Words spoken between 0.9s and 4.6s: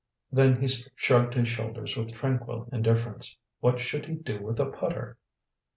shrugged his shoulders with tranquil indifference. What should he do with